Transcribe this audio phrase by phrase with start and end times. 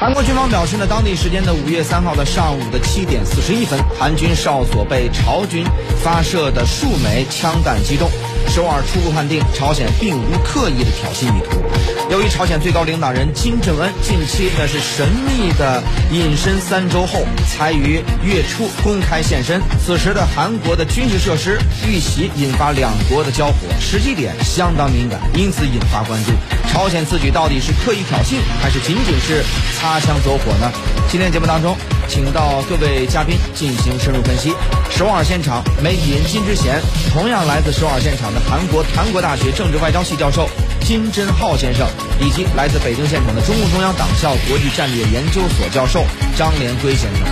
[0.00, 5.62] 韩国军方表示呢，当地时间的五月三号的上午的七点四十一分，韩军哨所被朝军
[6.02, 8.08] 发射的数枚枪弹击中。
[8.48, 11.62] 首尔初步判定，朝鲜并无刻意的挑衅意图。
[12.10, 15.80] 由于朝鲜最高领导人金正恩近期呢是神秘的
[16.10, 19.62] 隐身三周后，才于月初公开现身。
[19.84, 26.32] 此时的韩国的军事设施遇袭，引发两国的交火，时机点相当敏感，因此引发关注。
[26.68, 29.44] 朝鲜此举到底是刻意挑衅，还是仅仅是
[29.78, 30.72] 擦枪走火呢？
[31.08, 31.76] 今天节目当中，
[32.10, 34.52] 请到各位嘉宾进行深入分析。
[34.90, 36.82] 首尔现场媒体人金之贤，
[37.12, 40.48] 同样来自首尔现场的韩国韩国大学政治外交系教授
[40.82, 41.86] 金真浩先生，
[42.20, 46.04] 以及来自北京现场的中共中央党校国际战略研究所教授
[46.36, 47.22] 张连圭先生。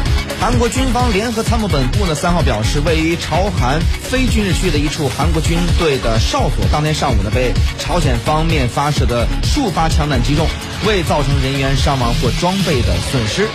[0.41, 10.47] 韩国军方联合参谋本部呢，三号表示，位于朝韩非军事区的一处韩国军队的哨所，当天上午呢被朝鲜方面发射的数发枪弹击中，
[10.87, 13.49] 未造成人员伤亡或装备的损失。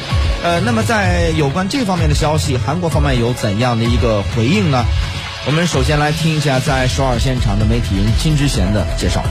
[0.43, 4.83] 呃，那么在有关这方面的消息，韩国方面有怎样的一个回应呢？
[5.45, 9.23] 我们首先来听一下在首尔现场的媒体人金之贤的介绍。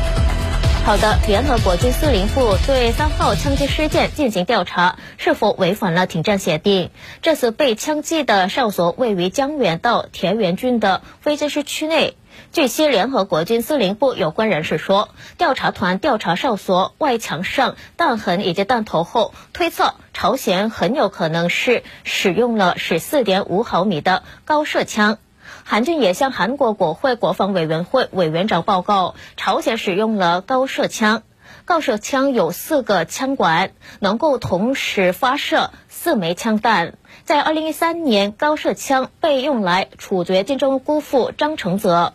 [0.85, 6.91] 好的，联合国军司令部对三号枪击事件进行调查，是否违反了停战协定？
[7.23, 12.17] 这次被枪击的哨所位于江原道田园郡的非军事区内。
[12.51, 25.19] 据悉，联合国军司令部有关人士说，调查团调查哨所外墙上弹痕以及弹头后，推测朝鲜很有可能是使用了十四点五毫米的高射枪。
[25.65, 31.23] 韩军也向韩国国会国防委员会委员长报告，朝鲜使用了高射枪。
[31.65, 36.95] 高射枪有四个枪管，能够同时发射四枚枪弹。
[37.25, 42.15] 在二零一三年，高射枪被用来处决金正恩姑父张承泽。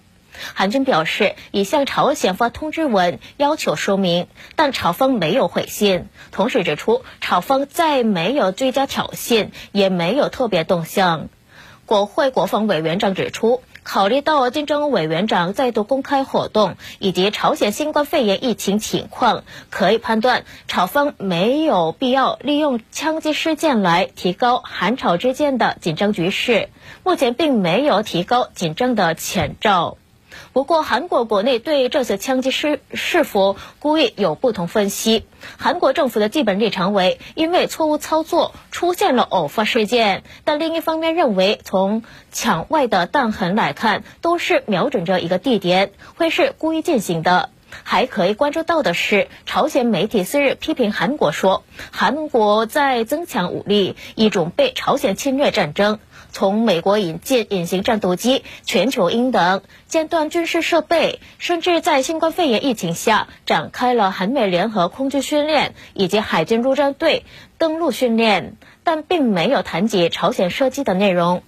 [0.54, 6.10] 韩军表示已向朝鲜发通知文，要求说明，但朝方没有回信。
[6.32, 11.30] 同时指出，朝方再没有追加挑衅，也没有特别动向。
[11.88, 26.68] 国会国防委员长指出，考虑到金正恩委员长再度公开活动以及朝鲜新冠肺炎疫情情况，可以判断朝方没有必要利用枪击事件来提高韩朝之间的紧张局势。
[27.06, 29.98] 目前并没有提高紧张的前兆。
[30.54, 35.26] 不过，韩国国内对这次枪击是是否故意有不同分析。
[35.58, 47.50] 韩国政府的基本立场为，因为错误操作出现了偶发事件，但另一方面认为，从墙外的弹痕来看，都是瞄准着一个地点，会是故意进行的。
[47.84, 56.00] 还可以关注到的是，朝鲜媒体四日批评韩国说，韩国在增强武力，以准备朝鲜侵略战争。
[56.38, 67.26] 从美国引进隐形战斗机、全球鹰等，间断军事设备，甚至在新冠肺炎疫情下展开了韩美联合空军训练以及海军陆战队
[67.58, 71.42] 登陆训练，但并没有谈及朝鲜射击的内容。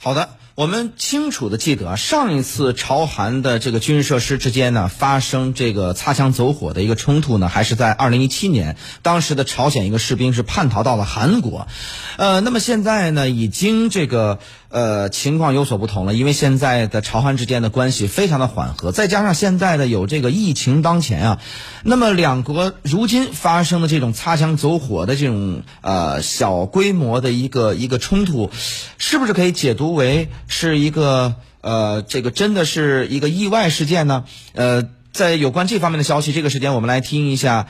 [0.00, 0.28] 好的。
[0.58, 8.76] 我们清楚的记得，上一次朝韩的这个军事设施之间呢发生这个擦枪走火的一个冲突呢，还是在二零一七年。
[9.02, 11.68] 当时的朝鲜一个士兵是叛逃到了韩国，
[12.16, 14.40] 呃，那么现在呢，已经这个。
[14.70, 21.40] 呃，情况有所不同了，因为现在的朝韩之间的关系非常的缓和，再加上现在的有这个疫情当前啊，
[21.84, 28.50] 那么两国如今发生的这种擦枪走火的这种呃小规模的一个一个冲突，
[28.98, 34.24] 是不是可以解读为是一个呃这个真的是一个意外事件呢？
[34.52, 37.68] 呃，在有关这方面的消息，这个时间我们来听一下，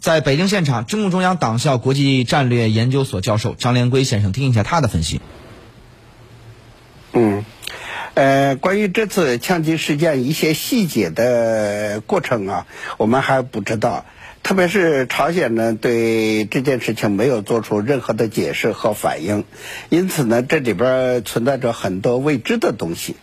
[0.00, 5.20] 在北京现场，中共中央党校国际战略研究所教授张连圭先生听一下他的分析。
[8.14, 12.66] 呃，关于这次枪击事件一些细节的过程啊，
[12.96, 14.06] 我们还不知道。
[14.44, 19.44] 特别是朝鲜呢，对这件事情没有做出任何的解释和反应，
[19.88, 23.16] 因此呢，这里边存在着很多未知的东西。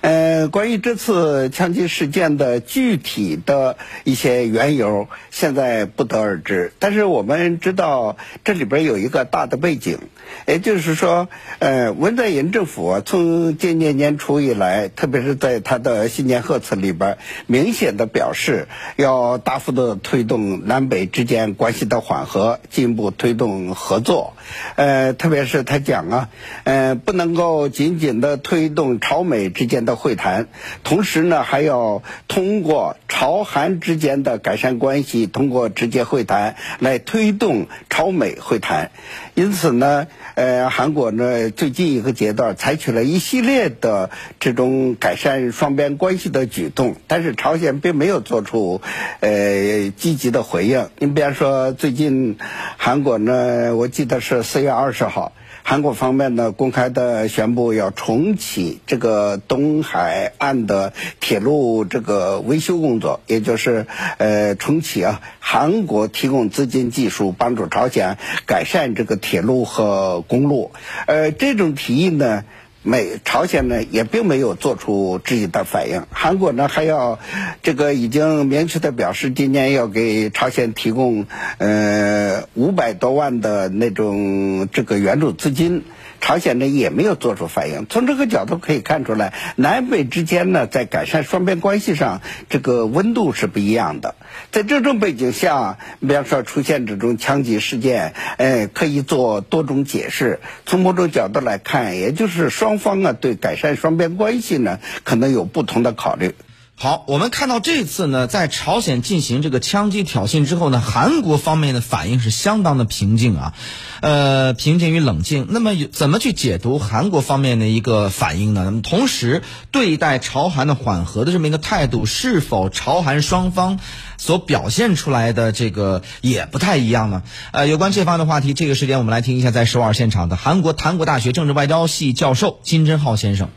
[0.00, 6.72] 呃，关于这次枪击事件的具体的一些缘由，现在不得而知。
[6.78, 9.98] 但是我们知道，这里边有一个大的背景，
[10.46, 11.28] 也就是说，
[11.58, 20.62] 呃，文在寅政府从今年年初以来，特别是在他的新年贺词里边，明显的表示要大幅度推动。
[20.64, 24.34] 南北之间关系的缓和，进一步推动合作。
[24.76, 26.28] 呃，特别是他讲啊，
[26.64, 30.48] 呃，不能够仅仅的推动朝美之间的会谈，
[30.84, 38.90] 同时呢，还要通过朝韩之间的改善关系，通过直接会谈来推动朝美会谈。
[39.34, 48.80] 因此呢，呃，韩国呢最近一个阶段采取了一系列的这种改善双边关系的举动，但是朝鲜并没有做出
[49.20, 50.42] 呃积极的。
[50.52, 50.90] 回应。
[50.98, 52.36] 你比方说，最近
[52.76, 55.32] 韩国呢，我记得是四月二十号。
[55.64, 63.86] 韩国方面呢，公开的宣布要重启这个东海岸的铁路这个维修工作，也就是
[64.18, 70.70] 呃重启啊，韩国提供资金技术帮助朝鲜改善这个铁路和呃公路。
[71.06, 72.44] 呃，这种提议呢。
[72.84, 77.20] 美朝鲜呢也并没有做出自己的反应，韩国呢还要
[77.62, 81.26] 这个已经明确的表示，今年要给朝鲜提供
[81.58, 85.84] 呃五百多万的那种这个援助资金。
[86.22, 94.14] 朝鲜呢也没有做出反应，从这个角度可以看出来，南北之间呢在改善双边关系上，这个温度是不一样的。
[94.52, 100.38] 在这种背景下，比方说出现这种枪击事件，哎，可以做多种解释。
[100.64, 106.36] 从某种角度来看，也就是双方啊对改善双边关系呢，可能有不同的考虑。
[106.82, 113.54] 好，我们看到这次呢，在朝鲜进行这个枪击挑衅之后呢，韩国方面的反应是相当的平静啊，
[114.00, 115.46] 呃，平静与冷静。
[115.50, 118.62] 那么，怎么去解读韩国方面的一个反应呢？
[118.64, 123.78] 那么，同时对待朝韩的缓和的这么一个态度，是否朝韩双方
[124.18, 127.22] 所表现出来的这个也不太一样呢？
[127.52, 133.50] 呃，有关这方面的话题，这个时间我们来听一下在首尔现场的韩国檀国大学政治外交系教授金真浩先生。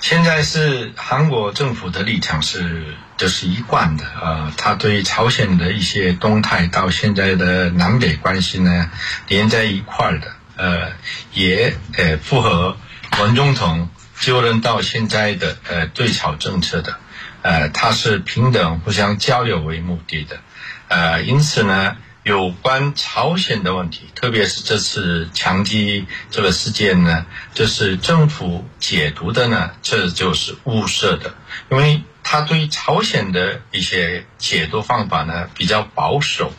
[0.00, 8.90] 现在是韩国政府的立场是，就是一贯的啊，他对朝鲜的一些动态到现在的南北关系呢
[9.28, 10.92] 连在一块儿的，呃，
[11.34, 12.78] 也呃符合
[13.18, 16.98] 文总统就任到现在的呃对朝政策的，
[17.42, 20.38] 呃，他是平等互相交流为目的的，
[20.88, 21.96] 呃，因此呢。
[22.22, 27.24] 有关朝鲜的问题，特别是这次强击这个事件呢，
[27.54, 31.34] 这是政府解读的呢，这就是误设的，
[31.70, 36.52] 因为他对朝鲜的一些解读方法呢比较保守，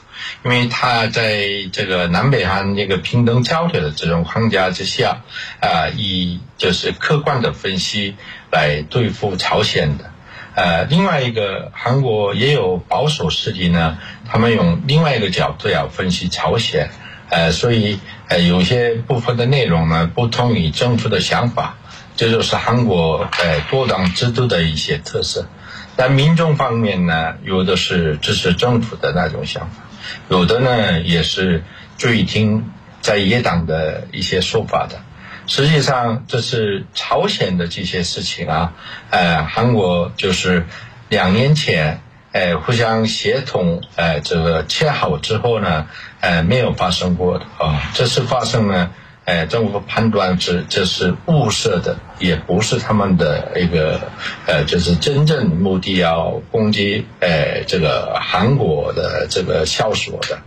[0.43, 5.21] 因为他在这个南北韩这个平等交流的这种框架之下，
[5.61, 8.15] 啊，以就是客观的分析
[8.49, 10.10] 来对付朝鲜的。
[10.53, 13.97] 呃，另外一个韩国也有保守势力呢，
[14.29, 16.89] 他们用另外一个角度要分析朝鲜，
[17.29, 21.77] 呃，所以呃有些部分的内容呢不同于政府的想法，
[22.17, 25.47] 这就是韩国呃多党制度的一些特色。
[25.95, 29.83] 但民众方面呢，有的是支持政府的那种想法，
[30.29, 31.63] 有的呢也是
[31.97, 32.71] 注意听
[33.01, 35.01] 在野党的一些说法的。
[35.47, 38.73] 实际上，这是朝鲜的这些事情啊，
[39.09, 40.65] 呃，韩国就是
[41.09, 41.99] 两年前，
[42.31, 45.87] 呃，互相协同，呃，这个签好之后呢，
[46.21, 47.91] 呃，没有发生过的啊。
[47.93, 48.91] 这次发生呢，
[49.25, 53.99] 呃，政府判断是这是误设的，也不是他们的一个，
[54.45, 60.39] 呃，就是真正目的要攻击，呃，这个韩国的这个校所的。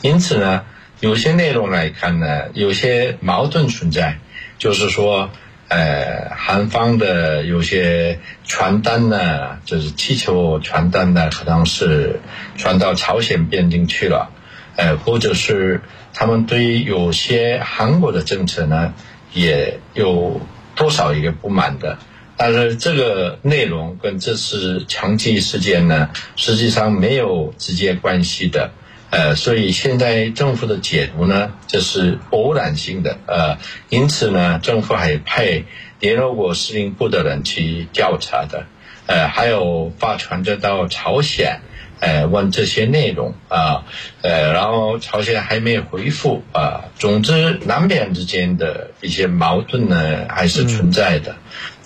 [0.00, 0.64] 因此呢，
[0.98, 4.18] 有些内容来看呢，有些矛盾存在。
[4.58, 5.30] 就是说，
[5.68, 12.20] 呃，韩方的有些传单呢，就是气球传单呢，可能是
[12.56, 14.30] 传到朝鲜边境去了，
[14.76, 15.80] 呃，或者是
[16.12, 18.94] 他们对于有些韩国的政策呢，
[19.32, 20.40] 也有
[20.74, 21.98] 多少一个不满的，
[22.36, 28.72] 但是这个内容跟这次强击事件呢，实际上没有直接关系的。
[29.10, 33.56] 呃，所以现在政府的解读呢，这是偶然性的，呃，
[33.88, 35.64] 因此呢，政府还派
[35.98, 38.66] 联合国司令部的人去调查的，
[39.06, 41.62] 呃，还有发传真到朝鲜，
[42.00, 43.84] 呃，问这些内容啊，
[44.20, 51.36] 呃，然后朝鲜还没有回复啊，总之南北之间的一些矛盾呢还是存在的，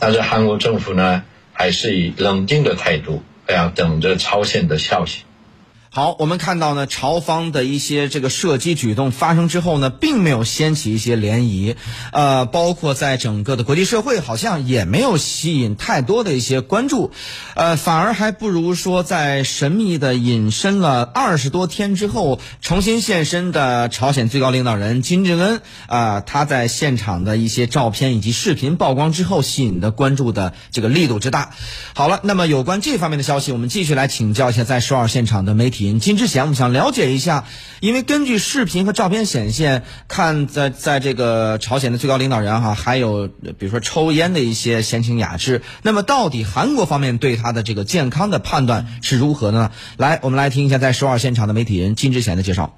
[0.00, 5.22] 但是韩国政府呢还是以冷静的态度，要等着朝鲜的消息。
[5.94, 11.76] 好，我们看到呢，朝方的一些这个射击举动发生之后呢，并没有掀起一些涟漪，
[12.12, 17.12] 呃，包括在整个的国际社会，好像也没有吸引太多的一些关注，
[17.54, 31.50] 呃，反而还不如说在神秘的隐身了二十多天之后重新现身的朝鲜最高领导人金正恩啊，他在现场的一些照片以及视频曝光之后吸引的关注的这个力度之大。
[31.92, 35.81] 好了，那么有关这方面的消息，我们继续来请教一下在首尔现场的媒体。
[36.00, 37.44] 金之贤，我们想了解一下，
[37.80, 45.62] 因为根据视频和照片显现，看在在这个朝鲜的最高领导人哈，还有比如说抽烟的一些闲情雅致。
[45.82, 49.70] 那么，到底韩国方面对他的这个健康的判断是如何呢？
[49.96, 52.76] 来，我们来听一下在首尔现场的媒体人金之贤的介绍。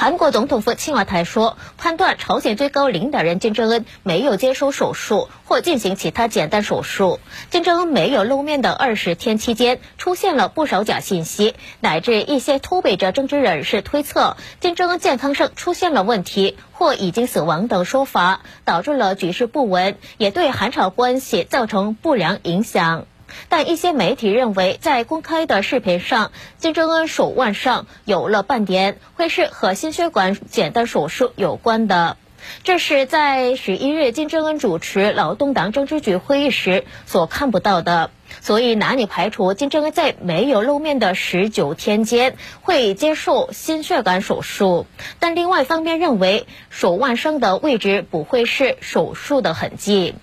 [0.00, 7.20] 韩国总统府青瓦台说，判断朝鲜最高领导人金正恩没有接受手术或进行其他简单手术。
[7.50, 23.04] 金正恩没有露面的二十天期间，出现了不少假信息，乃至一些突北者政治人士推测金正恩健康上出现了问题或已经死亡等说法，导致了局势不稳，也对韩朝关系造成不良影响。
[23.48, 32.16] 但一些媒体认为，在公开的视频上，金正恩手腕上有了斑点，会是和心血管简单手术有关的。
[32.64, 38.10] 这是在十一日金正恩主持劳动党政治局会议时所看不到的，
[38.40, 44.86] 所以难以排除金正恩在没有露面的十九天间会接受心血管手术。
[45.18, 50.14] 但另外方面认为，手腕上的位置不会是手术的痕迹。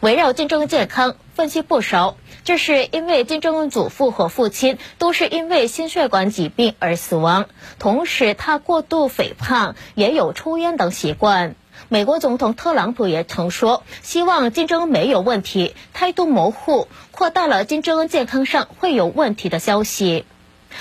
[0.00, 2.16] 围绕金正恩健康分析不少，
[2.48, 7.44] 这是因为金正恩祖父和父亲都是因为心血管疾病而死亡，
[7.78, 11.56] 同时他过度肥胖，也有抽烟等习惯。
[11.90, 20.24] 美国总统特朗普也曾说，希望金正恩没有问题，态度模糊，扩大了金正恩健康上会有问题的消息。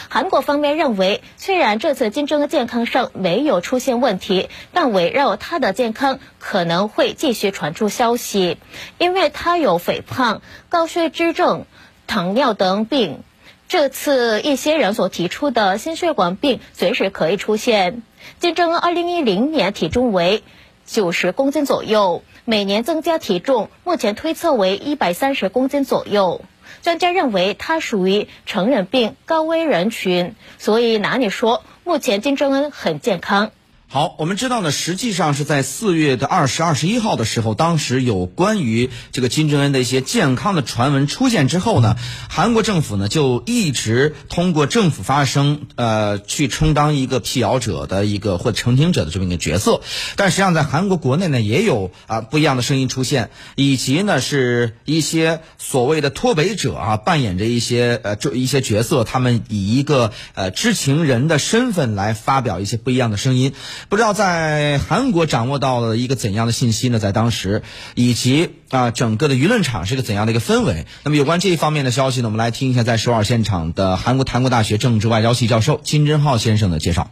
[0.09, 8.57] 韩国方面认为，虽然这次金正恩健康上没有出现问题，但围绕他的健康可能会继续传出消息，
[8.97, 11.65] 因为他有肥胖、高血脂症、
[12.05, 13.23] 糖尿等病。
[13.67, 18.01] 这次一些人所提出的心血管病随时可以出现。
[18.39, 20.41] 金正恩2010年体重为
[20.87, 26.41] 90公斤左右，每年增加体重，目前推测为130公斤左右。
[26.81, 33.51] 专家认为它属于成人病高危人群，所以哪里说目前金正恩很健康。
[33.89, 41.95] 好，我们知道呢，实际上是在四月的二十二十一号的时候，当时有关于这个金正恩的一些健康的传闻出现之后呢，
[42.29, 49.79] 韩国政府呢就一直通过政府发声，呃，去充当一个辟谣者的一个或澄清者的这么一个角色。
[50.17, 63.53] 但实际上在韩国国内呢，也有啊不一样的声音出现，以及呢是一些所谓的脱北者啊扮演着一些呃这一些角色，他们以一个呃知情人的身份来发表一些不一样的声音。
[63.89, 66.99] 不知道在韩国掌握到了一个怎样的信息呢？
[66.99, 67.61] 在当时，
[67.95, 70.85] 以及啊整个的舆论场是一个怎样的一个氛围？
[71.03, 72.27] 那么有关这一方面的消息呢？
[72.27, 77.11] 我们来听一下在首尔现场的韩国檀国大学政治外交系教授金真浩先生的介绍。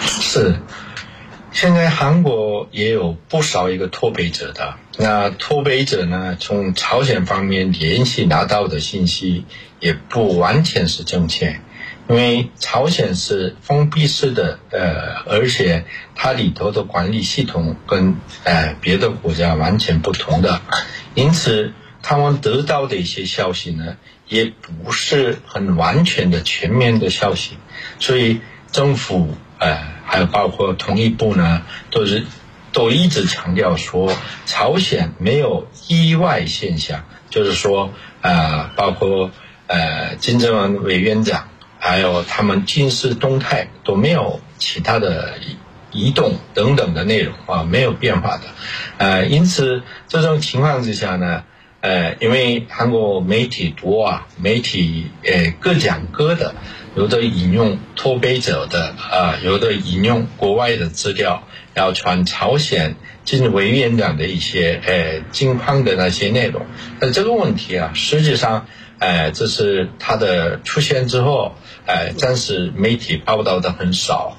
[0.00, 0.60] 是，
[1.52, 4.74] 现在韩国也有不少一个脱北者的。
[4.98, 9.44] 那脱北者呢，从朝鲜方面联系拿到的信息
[9.78, 11.60] 也不完全是正确。
[12.08, 15.84] 因为朝鲜是封闭式的，呃，而且
[16.14, 20.62] 它里头的管理系统跟呃别的国家完全不同的，
[21.14, 21.72] 因此
[22.02, 23.96] 他们得到的一些消息呢，
[24.28, 24.52] 也
[24.84, 27.56] 不是很完全的全面的消息，
[27.98, 32.24] 所以政府呃还有包括统一部呢，都是
[32.70, 39.32] 都一直强调说朝鲜没有意外现象，就是说呃包括
[39.66, 41.48] 呃金正恩委员长。
[41.86, 45.34] 还有他们军事动态都没有其他的
[45.92, 48.42] 移动等等的内容啊，没有变化的，
[48.98, 51.44] 呃，因此这种情况之下呢，
[51.80, 56.56] 呃，因为韩国媒体多啊，媒体呃各讲各的，
[56.96, 66.66] 有的引用脱北者的啊，有的引用国外的资料，要传朝鲜金委员长的一些呃近况的那些内容，
[66.98, 68.66] 那这个问题啊，实际上。
[68.98, 71.54] 哎，这是它的出现之后，
[71.86, 74.36] 哎，暂时媒体报道的很少，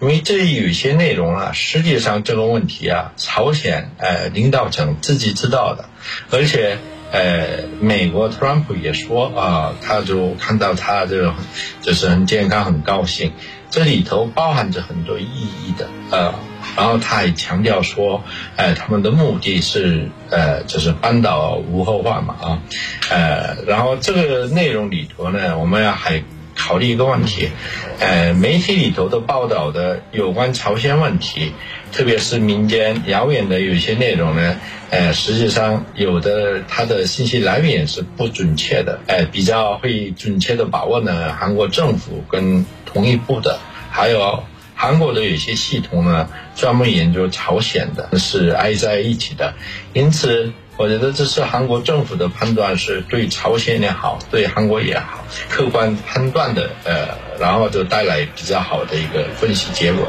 [0.00, 5.86] 因为这里有些内容啊，实际上这个问题啊，朝鲜哎领导层自己知道的，
[6.30, 6.78] 而且，
[7.12, 11.34] 呃，美国特朗普也说啊，他就看到他这个
[11.82, 13.32] 就是很健康，很高兴，
[13.70, 16.34] 这里头包含着很多意义的，呃。
[16.74, 18.24] 然后他还强调说，
[18.56, 22.62] 呃，他们的目的是，呃，就是扳倒无后患嘛，啊，
[23.10, 26.22] 呃，然后这个内容里头呢，我们要还
[26.54, 27.48] 考虑一个问题，
[28.00, 31.52] 呃，媒体里头的报道的有关朝鲜问题，
[31.92, 34.56] 特别是民间谣言的有些内容呢，
[34.90, 43.58] 呃，实际上有的它的信息来源是不准确的，呃，比较会准确的把握呢，韩国政府跟统一部的，
[43.90, 44.44] 还有。
[44.78, 49.54] 韩国的有些系统呢，专门研究朝鲜的，是挨在一起的，
[49.94, 57.08] 因此我觉得这是韩国政府的判断，是对朝鲜也好，对韩国也好，客观判断的，呃，
[57.40, 60.06] 然后就带来比较好的一个分析结果。